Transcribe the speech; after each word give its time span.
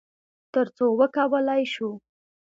تر 0.53 0.67
څو 0.75 0.85
وکولی 0.99 1.63
شو، 1.73 1.89